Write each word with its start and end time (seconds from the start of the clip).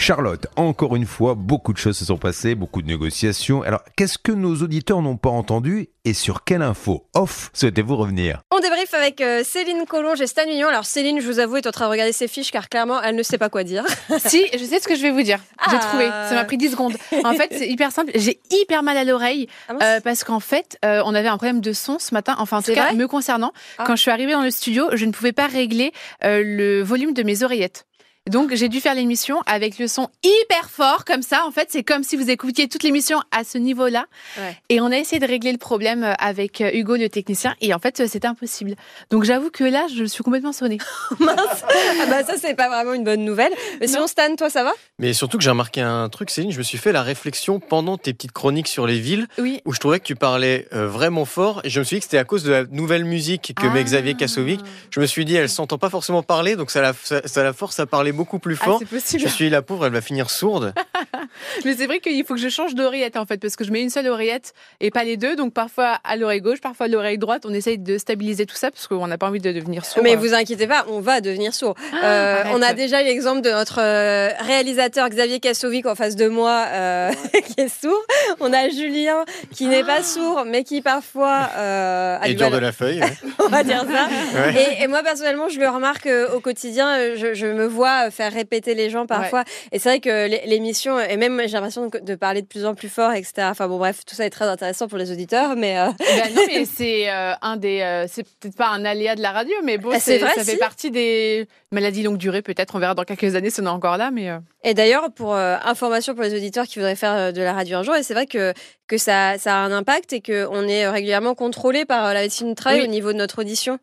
Charlotte, 0.00 0.46
encore 0.56 0.94
une 0.94 1.06
fois, 1.06 1.34
beaucoup 1.34 1.72
de 1.72 1.78
choses 1.78 1.98
se 1.98 2.04
sont 2.04 2.16
passées, 2.18 2.54
beaucoup 2.54 2.82
de 2.82 2.86
négociations. 2.86 3.62
Alors, 3.62 3.82
qu'est-ce 3.96 4.16
que 4.16 4.30
nos 4.30 4.54
auditeurs 4.62 5.02
n'ont 5.02 5.16
pas 5.16 5.28
entendu 5.28 5.88
et 6.04 6.14
sur 6.14 6.44
quelle 6.44 6.62
info 6.62 7.04
off 7.14 7.50
souhaitez-vous 7.52 7.96
revenir? 7.96 8.40
On 8.52 8.60
débrief 8.60 8.94
avec 8.94 9.20
euh, 9.20 9.42
Céline 9.44 9.84
Collonge 9.86 10.20
et 10.20 10.28
Stan 10.28 10.44
Union. 10.48 10.68
Alors 10.68 10.84
Céline, 10.86 11.20
je 11.20 11.26
vous 11.26 11.40
avoue, 11.40 11.56
est 11.56 11.66
en 11.66 11.72
train 11.72 11.86
de 11.86 11.90
regarder 11.90 12.12
ses 12.12 12.28
fiches 12.28 12.52
car 12.52 12.68
clairement, 12.68 13.02
elle 13.02 13.16
ne 13.16 13.22
sait 13.24 13.38
pas 13.38 13.48
quoi 13.48 13.64
dire. 13.64 13.84
si, 14.18 14.46
je 14.52 14.64
sais 14.64 14.78
ce 14.78 14.86
que 14.86 14.94
je 14.94 15.02
vais 15.02 15.10
vous 15.10 15.22
dire. 15.22 15.40
J'ai 15.68 15.76
Ah. 15.76 15.80
trouvé. 15.80 16.04
Ça 16.06 16.34
m'a 16.34 16.44
pris 16.44 16.56
10 16.56 16.70
secondes. 16.70 16.94
En 17.24 17.34
fait, 17.34 17.48
c'est 17.50 17.68
hyper 17.68 17.90
simple. 17.90 18.12
J'ai 18.14 18.38
hyper 18.52 18.84
mal 18.84 18.96
à 18.96 19.02
l'oreille 19.04 19.48
Ah 19.68 19.74
euh, 19.82 20.00
parce 20.00 20.22
qu'en 20.22 20.40
fait, 20.40 20.78
euh, 20.84 21.02
on 21.04 21.14
avait 21.14 21.28
un 21.28 21.36
problème 21.36 21.60
de 21.60 21.72
son 21.72 21.98
ce 21.98 22.14
matin. 22.14 22.36
Enfin, 22.38 22.58
en 22.58 22.60
tout 22.60 22.66
C'est 22.66 22.74
cas, 22.74 22.92
me 22.92 23.08
concernant. 23.08 23.52
Ah. 23.78 23.84
Quand 23.84 23.96
je 23.96 24.02
suis 24.02 24.10
arrivée 24.12 24.32
dans 24.32 24.42
le 24.42 24.50
studio, 24.52 24.86
je 24.94 25.04
ne 25.04 25.10
pouvais 25.10 25.32
pas 25.32 25.48
régler 25.48 25.92
euh, 26.24 26.42
le 26.44 26.82
volume 26.82 27.12
de 27.14 27.24
mes 27.24 27.42
oreillettes. 27.42 27.84
Donc, 28.28 28.54
j'ai 28.54 28.68
dû 28.68 28.80
faire 28.80 28.94
l'émission 28.94 29.40
avec 29.46 29.78
le 29.78 29.88
son 29.88 30.08
hyper 30.22 30.70
fort, 30.70 31.04
comme 31.04 31.22
ça. 31.22 31.44
En 31.46 31.50
fait, 31.50 31.68
c'est 31.70 31.82
comme 31.82 32.02
si 32.02 32.16
vous 32.16 32.30
écoutiez 32.30 32.68
toute 32.68 32.82
l'émission 32.82 33.20
à 33.30 33.44
ce 33.44 33.58
niveau-là. 33.58 34.06
Ouais. 34.38 34.56
Et 34.68 34.80
on 34.80 34.86
a 34.86 34.96
essayé 34.96 35.18
de 35.20 35.26
régler 35.26 35.52
le 35.52 35.58
problème 35.58 36.04
euh, 36.04 36.12
avec 36.18 36.60
euh, 36.60 36.70
Hugo, 36.72 36.96
le 36.96 37.08
technicien. 37.08 37.54
Et 37.60 37.72
en 37.74 37.78
fait, 37.78 38.00
euh, 38.00 38.06
c'était 38.08 38.28
impossible. 38.28 38.74
Donc, 39.10 39.24
j'avoue 39.24 39.50
que 39.50 39.64
là, 39.64 39.86
je 39.94 40.04
suis 40.04 40.22
complètement 40.22 40.52
sonnée. 40.52 40.78
Mince. 41.20 41.64
Ah 42.00 42.06
bah 42.06 42.24
ça, 42.24 42.34
c'est 42.40 42.54
pas 42.54 42.68
vraiment 42.68 42.92
une 42.94 43.04
bonne 43.04 43.24
nouvelle. 43.24 43.52
Mais 43.80 43.86
sinon, 43.86 44.06
Stan, 44.06 44.34
toi, 44.36 44.50
ça 44.50 44.64
va? 44.64 44.72
Mais 44.98 45.12
surtout 45.12 45.38
que 45.38 45.44
j'ai 45.44 45.50
remarqué 45.50 45.80
un 45.80 46.08
truc, 46.08 46.30
Céline, 46.30 46.52
je 46.52 46.58
me 46.58 46.62
suis 46.62 46.78
fait 46.78 46.92
la 46.92 47.02
réflexion 47.02 47.60
pendant 47.60 47.96
tes 47.98 48.12
petites 48.12 48.32
chroniques 48.32 48.68
sur 48.68 48.86
les 48.86 48.98
villes, 48.98 49.26
Oui. 49.38 49.60
où 49.64 49.72
je 49.72 49.80
trouvais 49.80 49.98
que 50.00 50.04
tu 50.04 50.14
parlais 50.16 50.66
vraiment 50.72 51.24
fort, 51.24 51.60
et 51.64 51.70
je 51.70 51.78
me 51.80 51.84
suis 51.84 51.96
dit 51.96 52.00
que 52.00 52.04
c'était 52.04 52.18
à 52.18 52.24
cause 52.24 52.42
de 52.42 52.50
la 52.50 52.64
nouvelle 52.64 53.04
musique 53.04 53.52
que 53.56 53.66
met 53.66 53.80
Ah. 53.80 53.84
Xavier 53.84 54.14
Kassovic. 54.14 54.60
Je 54.90 55.00
me 55.00 55.06
suis 55.06 55.24
dit, 55.24 55.34
elle 55.36 55.48
s'entend 55.48 55.78
pas 55.78 55.90
forcément 55.90 56.22
parler, 56.22 56.56
donc 56.56 56.70
ça 56.70 56.80
la, 56.82 56.92
ça, 56.92 57.20
ça 57.26 57.42
la 57.42 57.52
force 57.52 57.78
à 57.80 57.86
parler 57.86 58.12
beaucoup 58.18 58.38
plus 58.38 58.58
Ah, 58.60 58.64
fort. 58.64 58.82
possible. 58.84 59.22
je 59.22 59.28
suis 59.28 59.48
la 59.48 59.62
pauvre, 59.62 59.86
elle 59.86 59.92
va 59.92 60.00
finir 60.02 60.28
sourde. 60.30 60.74
Mais 61.64 61.74
c'est 61.74 61.86
vrai 61.86 62.00
qu'il 62.00 62.22
faut 62.24 62.34
que 62.34 62.40
je 62.40 62.48
change 62.48 62.74
d'oreillette 62.74 63.16
en 63.16 63.24
fait, 63.26 63.38
parce 63.38 63.56
que 63.56 63.64
je 63.64 63.70
mets 63.70 63.80
une 63.80 63.90
seule 63.90 64.08
oreillette 64.08 64.52
et 64.80 64.90
pas 64.90 65.04
les 65.04 65.16
deux. 65.16 65.36
Donc 65.36 65.52
parfois 65.54 65.98
à 66.04 66.16
l'oreille 66.16 66.40
gauche, 66.40 66.60
parfois 66.60 66.86
à 66.86 66.88
l'oreille 66.88 67.18
droite. 67.18 67.44
On 67.46 67.54
essaye 67.54 67.78
de 67.78 67.96
stabiliser 67.96 68.44
tout 68.44 68.56
ça 68.56 68.70
parce 68.70 68.86
qu'on 68.88 69.06
n'a 69.06 69.16
pas 69.18 69.28
envie 69.28 69.40
de 69.40 69.52
devenir 69.52 69.84
sourd. 69.86 70.02
Mais 70.02 70.16
vous 70.16 70.34
inquiétez 70.34 70.66
pas, 70.66 70.84
on 70.88 71.00
va 71.00 71.20
devenir 71.20 71.54
sourd. 71.54 71.74
Euh, 72.02 72.40
arrête. 72.42 72.52
on 72.54 72.60
a 72.62 72.72
déjà 72.74 73.02
eu 73.02 73.04
l'exemple 73.06 73.40
de 73.40 73.50
notre 73.50 73.80
euh, 73.80 74.28
réalisateur 74.40 75.08
Xavier 75.08 75.40
Kassovic 75.40 75.86
en 75.86 75.94
face 75.94 76.16
de 76.16 76.28
moi 76.28 76.64
euh, 76.68 77.10
qui 77.46 77.60
est 77.60 77.68
sourd. 77.68 78.02
On 78.40 78.52
a 78.52 78.68
Julien 78.68 79.24
qui 79.54 79.66
n'est 79.66 79.84
pas 79.84 80.02
sourd 80.02 80.44
mais 80.46 80.64
qui 80.64 80.82
parfois 80.82 81.48
euh, 81.56 82.18
a 82.20 82.26
et 82.26 82.30
du 82.30 82.36
dur 82.36 82.50
de 82.50 82.58
la 82.58 82.72
feuille. 82.72 83.00
ouais. 83.02 83.16
on 83.38 83.48
va 83.48 83.62
dire 83.62 83.84
ça. 83.90 84.08
Ouais. 84.40 84.76
Et, 84.80 84.82
et 84.82 84.86
moi 84.88 85.02
personnellement, 85.02 85.48
je 85.48 85.58
le 85.60 85.68
remarque 85.68 86.06
euh, 86.06 86.28
au 86.34 86.40
quotidien. 86.40 86.88
euh, 86.98 87.14
Je, 87.16 87.34
je 87.34 87.46
me 87.46 87.66
vois 87.66 88.07
faire 88.10 88.32
répéter 88.32 88.74
les 88.74 88.90
gens 88.90 89.06
parfois. 89.06 89.44
Et 89.72 89.78
c'est 89.78 89.88
vrai 89.88 90.00
que 90.00 90.26
l'é- 90.28 90.42
l'émission 90.46 90.98
et 91.00 91.16
même 91.16 91.40
j'ai 91.46 91.52
l'impression 91.52 91.88
de, 91.88 92.14
parler 92.14 92.42
de 92.42 92.46
plus 92.46 92.64
en 92.66 92.74
plus 92.74 92.88
fort, 92.88 93.12
etc. 93.12 93.48
Enfin 93.50 93.68
bon 93.68 93.78
bref, 93.78 94.04
tout 94.06 94.14
ça 94.14 94.24
est 94.26 94.30
très 94.30 94.46
intéressant 94.46 94.88
pour 94.88 94.98
les 94.98 95.10
auditeurs, 95.12 95.56
mais 95.56 95.78
euh, 95.78 95.86
Ben 95.98 96.34
non, 96.34 96.42
mais 96.46 96.64
c'est 96.76 97.10
euh, 97.10 97.32
un 97.42 97.56
des. 97.56 97.80
euh, 97.80 98.06
c'est 98.08 98.24
peut-être 98.40 98.56
pas 98.56 98.68
un 98.68 98.84
aléa 98.84 99.14
de 99.16 99.22
la 99.22 99.32
radio, 99.32 99.54
mais 99.64 99.78
bon, 99.78 99.90
Ah, 99.92 100.00
c'est 100.00 100.18
ça 100.18 100.30
si. 100.38 100.50
fait 100.52 100.56
partie 100.56 100.90
des 100.90 101.46
maladies 101.72 102.02
longue 102.02 102.18
durée. 102.18 102.42
Peut-être, 102.42 102.74
on 102.74 102.78
verra 102.78 102.94
dans 102.94 103.04
quelques 103.04 103.34
années 103.34 103.50
si 103.50 103.60
on 103.60 103.64
est 103.64 103.68
encore 103.68 103.96
là, 103.96 104.10
mais. 104.10 104.30
euh, 104.30 104.38
Et 104.64 104.74
d'ailleurs, 104.74 105.10
pour 105.12 105.34
information 105.34 106.14
pour 106.14 106.22
les 106.24 106.34
auditeurs 106.34 106.66
qui 106.66 106.78
voudraient 106.78 106.96
faire 106.96 107.32
de 107.32 107.42
la 107.42 107.52
radio 107.52 107.78
un 107.78 107.82
jour, 107.82 107.94
et 107.96 108.02
c'est 108.02 108.14
vrai 108.14 108.26
que, 108.26 108.52
que 108.86 108.98
ça, 108.98 109.38
ça 109.38 109.54
a 109.54 109.58
un 109.58 109.72
impact 109.72 110.12
et 110.12 110.20
qu'on 110.20 110.66
est 110.66 110.88
régulièrement 110.88 111.34
contrôlé 111.34 111.84
par 111.84 112.12
la 112.14 112.20
médecine 112.22 112.48
du 112.48 112.54
travail 112.54 112.80
Oui. 112.80 112.86
au 112.86 112.90
niveau 112.90 113.12
de 113.12 113.18
notre 113.18 113.40
audition. 113.40 113.78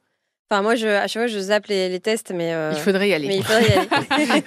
Enfin, 0.52 0.62
moi, 0.62 0.76
je, 0.76 0.86
à 0.88 1.08
chaque 1.08 1.24
fois, 1.24 1.28
je 1.28 1.40
zappe 1.40 1.66
les, 1.68 1.90
les 1.90 2.00
tests, 2.00 2.32
mais, 2.32 2.54
euh, 2.54 2.72
Il 2.76 2.80
faudrait 2.80 3.10
y 3.10 3.14
aller. 3.16 3.28
mais 3.28 3.38
il 3.38 3.44
faudrait 3.44 3.68
y 3.68 3.74
aller. 3.74 4.44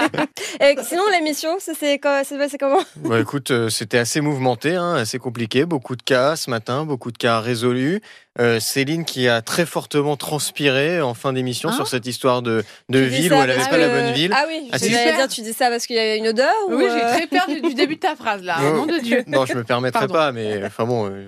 et 0.60 0.82
sinon, 0.84 1.02
l'émission, 1.10 1.58
ça 1.58 1.72
c'est 1.76 1.98
comment? 1.98 2.80
Bah, 2.96 3.18
écoute, 3.18 3.50
euh, 3.50 3.68
c'était 3.68 3.98
assez 3.98 4.20
mouvementé, 4.20 4.76
hein, 4.76 4.94
assez 4.94 5.18
compliqué. 5.18 5.64
Beaucoup 5.64 5.96
de 5.96 6.02
cas 6.02 6.36
ce 6.36 6.50
matin, 6.50 6.84
beaucoup 6.84 7.10
de 7.10 7.18
cas 7.18 7.40
résolus. 7.40 8.00
Euh, 8.38 8.60
Céline 8.60 9.04
qui 9.04 9.26
a 9.28 9.42
très 9.42 9.66
fortement 9.66 10.16
transpiré 10.16 11.00
en 11.00 11.14
fin 11.14 11.32
d'émission 11.32 11.70
Hein 11.70 11.72
sur 11.72 11.88
cette 11.88 12.06
histoire 12.06 12.42
de, 12.42 12.62
ville 12.88 13.32
où 13.32 13.36
elle 13.36 13.48
n'avait 13.48 13.68
pas 13.68 13.76
la 13.76 13.88
bonne 13.88 14.12
ville. 14.12 14.32
Ah 14.32 14.44
oui, 14.46 14.68
Ah, 14.70 14.78
je 14.78 14.84
si. 14.84 14.90
dire, 14.90 15.26
tu 15.28 15.40
dis 15.40 15.52
ça 15.52 15.68
parce 15.68 15.88
qu'il 15.88 15.96
y 15.96 15.98
a 15.98 16.14
une 16.14 16.28
odeur 16.28 16.54
ou 16.68 16.74
Oui, 16.76 16.84
j'ai 16.94 17.00
très 17.00 17.26
peur 17.26 17.48
du, 17.48 17.60
du 17.60 17.74
début 17.74 17.96
de 17.96 18.00
ta 18.00 18.14
phrase 18.14 18.44
là. 18.44 18.58
Oh. 18.60 18.62
Nom 18.76 18.86
de 18.86 19.00
Dieu. 19.00 19.24
Non, 19.26 19.44
je 19.46 19.54
me 19.54 19.64
permettrai 19.64 20.06
Pardon. 20.06 20.14
pas, 20.14 20.30
mais 20.30 20.64
enfin 20.64 20.84
bon, 20.84 21.10
euh, 21.10 21.26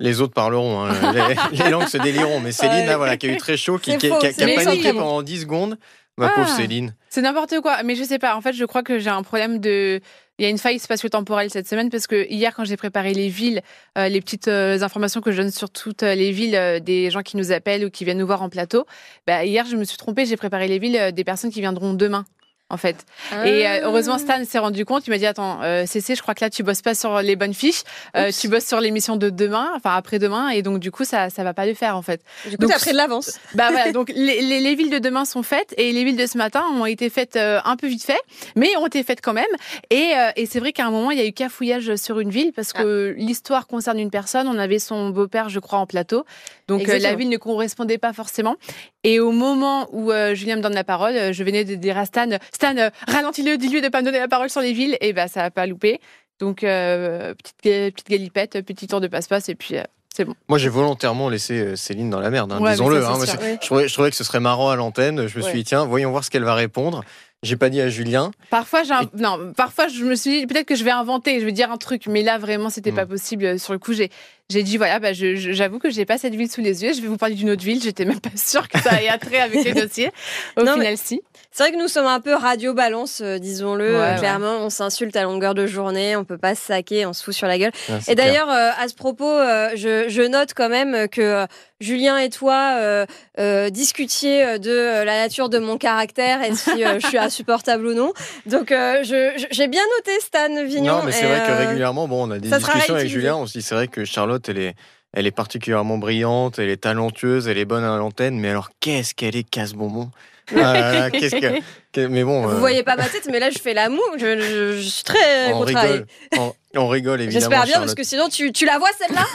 les 0.00 0.20
autres 0.20 0.34
parleront. 0.34 0.80
hein. 0.84 1.12
les, 1.52 1.58
les 1.64 1.70
langues 1.70 1.86
se 1.86 1.98
déliront. 1.98 2.40
Mais 2.40 2.50
Céline, 2.52 2.86
là, 2.86 2.96
voilà, 2.96 3.16
qui 3.16 3.28
a 3.28 3.32
eu 3.32 3.36
très 3.36 3.56
chaud, 3.56 3.78
qui, 3.78 3.92
C'est 3.92 3.98
qui- 3.98 4.08
faux, 4.08 4.18
qui 4.18 4.26
a, 4.26 4.32
qui 4.32 4.42
a 4.42 4.54
paniqué 4.64 4.92
pendant 4.92 5.22
10 5.22 5.42
secondes. 5.42 5.78
Ma 6.16 6.26
Ah. 6.26 6.32
pauvre 6.34 6.48
Céline. 6.48 6.94
C'est 7.08 7.22
n'importe 7.22 7.60
quoi. 7.60 7.82
Mais 7.84 7.94
je 7.94 8.02
sais 8.02 8.18
pas. 8.18 8.34
En 8.36 8.40
fait, 8.42 8.52
je 8.52 8.64
crois 8.64 8.82
que 8.82 8.98
j'ai 8.98 9.08
un 9.10 9.22
problème 9.22 9.58
de. 9.60 10.00
Il 10.38 10.42
y 10.42 10.46
a 10.46 10.48
une 10.48 10.58
faille 10.58 10.78
spatio-temporelle 10.78 11.50
cette 11.50 11.68
semaine 11.68 11.90
parce 11.90 12.06
que 12.06 12.26
hier, 12.30 12.54
quand 12.54 12.64
j'ai 12.64 12.76
préparé 12.78 13.12
les 13.14 13.28
villes, 13.28 13.60
euh, 13.98 14.08
les 14.08 14.20
petites 14.22 14.48
euh, 14.48 14.80
informations 14.82 15.20
que 15.20 15.32
je 15.32 15.40
donne 15.42 15.50
sur 15.50 15.68
toutes 15.70 16.02
euh, 16.02 16.14
les 16.14 16.30
villes 16.32 16.56
euh, 16.56 16.80
des 16.80 17.10
gens 17.10 17.20
qui 17.22 17.36
nous 17.36 17.52
appellent 17.52 17.84
ou 17.84 17.90
qui 17.90 18.04
viennent 18.06 18.16
nous 18.18 18.26
voir 18.26 18.40
en 18.42 18.48
plateau, 18.48 18.86
bah, 19.26 19.44
hier, 19.44 19.66
je 19.70 19.76
me 19.76 19.84
suis 19.84 19.98
trompée. 19.98 20.24
J'ai 20.26 20.36
préparé 20.38 20.66
les 20.66 20.78
villes 20.78 21.12
des 21.14 21.24
personnes 21.24 21.50
qui 21.50 21.60
viendront 21.60 21.92
demain. 21.94 22.24
En 22.70 22.76
fait. 22.76 23.04
Et 23.44 23.66
euh, 23.66 23.80
heureusement, 23.82 24.16
Stan 24.18 24.44
s'est 24.44 24.58
rendu 24.60 24.84
compte. 24.84 25.06
Il 25.06 25.10
m'a 25.10 25.18
dit 25.18 25.26
Attends, 25.26 25.58
euh, 25.62 25.86
CC, 25.86 26.14
je 26.14 26.22
crois 26.22 26.34
que 26.34 26.44
là, 26.44 26.50
tu 26.50 26.62
bosses 26.62 26.82
pas 26.82 26.94
sur 26.94 27.20
les 27.20 27.34
bonnes 27.36 27.52
fiches. 27.52 27.82
Euh, 28.16 28.30
tu 28.30 28.46
bosses 28.48 28.64
sur 28.66 28.80
l'émission 28.80 29.16
de 29.16 29.28
demain, 29.28 29.70
enfin 29.76 29.94
après-demain. 29.96 30.50
Et 30.50 30.62
donc, 30.62 30.78
du 30.78 30.90
coup, 30.92 31.04
ça, 31.04 31.30
ça 31.30 31.42
va 31.42 31.52
pas 31.52 31.66
le 31.66 31.74
faire, 31.74 31.96
en 31.96 32.02
fait. 32.02 32.20
Du 32.44 32.56
coup, 32.56 32.62
donc- 32.62 32.70
t'as 32.70 32.78
pris 32.78 32.92
de 32.92 32.96
l'avance. 32.96 33.38
Bah 33.54 33.68
voilà, 33.72 33.90
donc 33.92 34.12
les, 34.14 34.40
les- 34.40 34.60
les 34.60 34.74
villes 34.76 34.90
de 34.90 34.98
demain 35.00 35.24
sont 35.24 35.42
faites 35.42 35.74
et 35.76 35.90
les 35.92 36.04
villes 36.04 36.16
de 36.16 36.26
ce 36.26 36.38
matin 36.38 36.64
ont 36.76 36.86
été 36.86 37.10
faites 37.10 37.34
euh, 37.36 37.58
un 37.64 37.76
peu 37.76 37.88
vite 37.88 38.04
fait, 38.04 38.20
mais 38.54 38.68
ont 38.76 38.86
été 38.86 39.02
faites 39.02 39.20
quand 39.20 39.32
même. 39.32 39.44
Et, 39.90 40.12
et 40.36 40.46
c'est 40.46 40.60
vrai 40.60 40.72
qu'à 40.72 40.86
un 40.86 40.90
moment, 40.90 41.10
il 41.10 41.18
y 41.18 41.20
a 41.20 41.26
eu 41.26 41.32
cafouillage 41.32 41.96
sur 41.96 42.20
une 42.20 42.30
ville 42.30 42.52
parce 42.54 42.72
que 42.72 43.14
l'histoire 43.16 43.66
concerne 43.66 43.98
une 43.98 44.10
personne. 44.10 44.46
On 44.46 44.58
avait 44.58 44.78
son 44.78 45.10
beau-père, 45.10 45.48
je 45.48 45.58
crois, 45.58 45.78
en 45.80 45.86
plateau. 45.86 46.24
Donc 46.68 46.82
la 46.86 47.14
ville 47.16 47.28
ne 47.28 47.36
correspondait 47.36 47.98
pas 47.98 48.12
forcément. 48.12 48.54
Et 49.02 49.18
au 49.18 49.32
moment 49.32 49.88
où 49.92 50.12
Julien 50.34 50.56
me 50.56 50.62
donne 50.62 50.74
la 50.74 50.84
parole, 50.84 51.32
je 51.32 51.42
venais 51.44 51.64
de 51.64 51.74
dire 51.74 51.98
à 51.98 52.04
Stan, 52.06 52.28
Stan, 52.60 52.76
euh, 52.76 52.90
ralentis-le, 53.08 53.56
dis-lui 53.56 53.80
de 53.80 53.88
pas 53.88 54.00
me 54.00 54.04
donner 54.04 54.18
la 54.18 54.28
parole 54.28 54.50
sur 54.50 54.60
les 54.60 54.72
villes. 54.74 54.96
Et 55.00 55.12
bah 55.12 55.28
ça 55.28 55.44
a 55.44 55.50
pas 55.50 55.66
loupé. 55.66 55.98
Donc 56.38 56.62
euh, 56.64 57.34
petite, 57.34 57.56
petite 57.94 58.08
galipette, 58.10 58.60
petit 58.64 58.86
tour 58.86 59.00
de 59.00 59.06
passe-passe 59.08 59.48
et 59.48 59.54
puis... 59.54 59.76
euh, 59.76 59.82
c'est 60.14 60.24
bon. 60.24 60.34
Moi, 60.48 60.58
j'ai 60.58 60.68
volontairement 60.68 61.28
laissé 61.28 61.60
euh, 61.60 61.76
Céline 61.76 62.10
dans 62.10 62.18
la 62.18 62.30
merde, 62.30 62.50
hein, 62.52 62.58
Ouais, 62.60 62.72
disons-le. 62.72 63.04
hein. 63.06 63.14
Je, 63.24 63.64
trouvais, 63.64 63.86
je 63.86 63.92
trouvais 63.94 64.10
que 64.10 64.16
ce 64.16 64.24
serait 64.24 64.40
marrant 64.40 64.68
à 64.68 64.74
l'antenne. 64.76 65.28
Je 65.28 65.38
me 65.38 65.42
suis 65.42 65.54
dit, 65.58 65.64
tiens, 65.64 65.84
voyons 65.84 66.10
voir 66.10 66.24
ce 66.24 66.30
qu'elle 66.30 66.42
va 66.42 66.54
répondre. 66.54 67.04
J'ai 67.44 67.56
pas 67.56 67.68
dit 67.70 67.80
à 67.80 67.88
Julien. 67.88 68.32
Parfois, 68.50 68.82
j'ai 68.82 68.92
un- 68.92 69.08
non, 69.16 69.52
parfois 69.56 69.86
je 69.88 70.04
me 70.04 70.14
suis 70.16 70.40
dit 70.40 70.46
peut-être 70.46 70.66
que 70.66 70.74
je 70.74 70.82
vais 70.84 70.90
inventer, 70.90 71.40
je 71.40 71.44
vais 71.46 71.52
dire 71.52 71.70
un 71.70 71.78
truc, 71.78 72.06
mais 72.06 72.22
là 72.22 72.36
vraiment 72.38 72.68
c'était 72.70 72.90
Mm. 72.92 72.96
pas 72.96 73.06
possible. 73.06 73.58
Sur 73.60 73.72
le 73.72 73.78
coup, 73.78 73.92
j'ai 73.94 74.10
j'ai 74.50 74.62
dit 74.62 74.76
voilà, 74.76 74.98
bah, 74.98 75.12
j'avoue 75.12 75.78
que 75.78 75.88
j'ai 75.88 76.04
pas 76.04 76.18
cette 76.18 76.34
ville 76.34 76.50
sous 76.50 76.60
les 76.60 76.84
yeux. 76.84 76.92
Je 76.92 77.00
vais 77.00 77.08
vous 77.08 77.16
parler 77.16 77.34
d'une 77.36 77.48
autre 77.50 77.62
ville. 77.64 77.80
J'étais 77.82 78.04
même 78.04 78.20
pas 78.20 78.28
sûre 78.36 78.68
que 78.68 78.78
ça 78.80 79.02
ait 79.02 79.08
attrait 79.08 79.40
avec 79.40 79.64
les 79.64 79.72
dossiers. 79.82 80.10
Au 80.58 80.62
Non, 80.64 80.72
mais- 80.76 80.82
final, 80.82 80.96
si. 80.98 81.22
C'est 81.52 81.64
vrai 81.64 81.72
que 81.72 81.78
nous 81.82 81.88
sommes 81.88 82.06
un 82.06 82.20
peu 82.20 82.34
radio 82.36 82.74
balance, 82.74 83.22
euh, 83.24 83.38
disons-le. 83.38 83.92
Ouais, 83.92 83.98
ouais. 83.98 84.14
Clairement, 84.18 84.58
on 84.60 84.70
s'insulte 84.70 85.16
à 85.16 85.24
longueur 85.24 85.54
de 85.54 85.66
journée, 85.66 86.14
on 86.14 86.24
peut 86.24 86.38
pas 86.38 86.54
se 86.54 86.62
saquer, 86.64 87.06
on 87.06 87.12
se 87.12 87.24
fout 87.24 87.34
sur 87.34 87.48
la 87.48 87.58
gueule. 87.58 87.72
Et 88.06 88.14
d'ailleurs, 88.14 88.48
euh, 88.48 88.70
à 88.78 88.86
ce 88.86 88.94
propos, 88.94 89.26
euh, 89.28 89.70
je, 89.74 90.08
je 90.08 90.22
note 90.22 90.50
quand 90.54 90.68
même 90.68 91.08
que 91.08 91.20
euh, 91.20 91.46
Julien 91.80 92.18
et 92.18 92.28
toi 92.30 92.76
euh, 92.78 93.04
euh, 93.40 93.68
discutiez 93.68 94.60
de 94.60 94.70
euh, 94.70 95.04
la 95.04 95.16
nature 95.22 95.48
de 95.48 95.58
mon 95.58 95.76
caractère 95.76 96.40
et 96.44 96.54
si 96.54 96.84
euh, 96.84 97.00
je 97.00 97.06
suis 97.08 97.18
insupportable 97.18 97.84
ou 97.84 97.94
non. 97.94 98.12
Donc, 98.46 98.70
euh, 98.70 99.00
j'ai 99.02 99.66
bien 99.66 99.82
noté 99.96 100.12
Stan 100.20 100.46
Vignon. 100.64 100.98
Non, 100.98 101.02
mais 101.04 101.10
c'est 101.12 101.26
vrai 101.26 101.42
que 101.48 101.52
régulièrement, 101.66 102.06
bon, 102.06 102.28
on 102.28 102.30
a 102.30 102.38
des 102.38 102.48
discussions 102.48 102.94
avec. 102.94 103.08
Julien. 103.08 103.34
On 103.34 103.46
se 103.46 103.58
dit, 103.58 103.62
c'est 103.62 103.74
vrai 103.74 103.88
que 103.88 104.04
Charlotte, 104.04 104.39
elle 104.48 104.58
est, 104.58 104.74
elle 105.12 105.26
est 105.26 105.30
particulièrement 105.32 105.98
brillante, 105.98 106.58
elle 106.58 106.68
est 106.70 106.78
talentueuse, 106.82 107.48
elle 107.48 107.58
est 107.58 107.64
bonne 107.64 107.84
à 107.84 107.96
l'antenne, 107.96 108.38
mais 108.38 108.48
alors 108.50 108.70
qu'est-ce 108.80 109.14
qu'elle 109.14 109.36
est 109.36 109.48
casse-bonbon? 109.48 110.10
Ah 110.56 110.72
là 110.72 110.92
là, 110.92 111.10
qu'est-ce 111.10 111.36
que, 111.36 111.60
que- 111.92 112.06
mais 112.06 112.24
bon, 112.24 112.42
Vous 112.42 112.50
euh, 112.56 112.58
voyez 112.58 112.82
pas 112.82 112.96
ma 112.96 113.04
tête, 113.08 113.28
mais 113.30 113.38
là, 113.38 113.50
je 113.50 113.58
fais 113.58 113.74
la 113.74 113.88
moue. 113.88 114.00
Je, 114.16 114.40
je- 114.40 114.80
je 114.80 114.88
suis 114.88 115.04
très 115.04 115.52
on 115.52 115.58
contrariée. 115.64 115.92
rigole, 115.92 116.06
on, 116.38 116.52
on 116.76 116.88
rigole 116.88 117.20
évidemment. 117.20 117.40
J'espère 117.40 117.64
bien, 117.64 117.74
parce 117.74 117.94
Charlotte. 117.94 117.96
que 117.96 118.02
sinon, 118.04 118.28
tu, 118.28 118.52
tu 118.52 118.64
la 118.64 118.78
vois 118.78 118.88
celle-là 118.98 119.26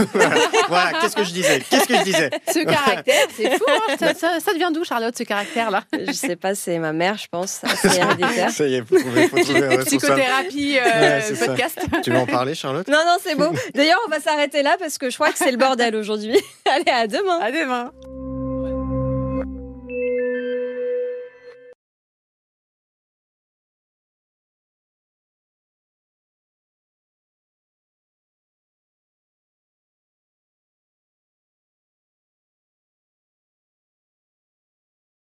voilà, 0.70 1.00
qu'est-ce 1.00 1.16
que 1.16 1.24
je 1.24 1.32
disais 1.32 1.62
Qu'est-ce 1.70 1.88
que 1.88 1.96
je 1.98 2.04
disais 2.04 2.30
Ce 2.54 2.60
caractère, 2.66 3.28
c'est 3.36 3.50
fou. 3.58 3.64
hein. 3.68 3.96
ça, 4.00 4.14
ça- 4.14 4.40
ça 4.40 4.54
devient 4.54 4.70
d'où, 4.74 4.84
Charlotte, 4.84 5.16
ce 5.18 5.24
caractère-là 5.24 5.84
Je 6.08 6.12
sais 6.12 6.36
pas, 6.36 6.54
c'est 6.56 6.80
ma 6.80 6.92
mère, 6.94 7.18
je 7.18 7.28
pense. 7.32 7.62
C'est 7.82 7.96
héréditaire. 7.98 8.50
Ça 8.52 8.66
y 8.68 8.76
est, 8.76 8.84
faut 8.86 8.98
trouver, 9.00 9.28
faut 9.30 9.40
trouver 9.40 9.64
un. 9.76 9.84
Psychothérapie, 9.86 10.78
euh, 10.80 11.02
Ouais, 11.02 11.22
c'est 11.26 11.36
ça. 11.36 11.46
podcast. 11.48 11.80
Tu 12.04 12.12
veux 12.12 12.18
en 12.20 12.26
parler, 12.26 12.56
Charlotte 12.56 12.88
Non, 12.90 13.00
non, 13.06 13.18
c'est 13.24 13.36
beau. 13.36 13.52
D'ailleurs, 13.74 14.00
on 14.08 14.10
va 14.10 14.20
s'arrêter 14.20 14.64
là 14.64 14.76
parce 14.80 14.98
que 14.98 15.10
je 15.10 15.16
crois 15.16 15.32
que 15.32 15.38
c'est 15.38 15.52
le 15.52 15.58
bordel 15.58 15.96
aujourd'hui. 15.96 16.38
Allez, 16.66 16.92
à 16.92 17.08
demain. 17.08 17.40
À 17.42 17.52
demain. 17.52 17.92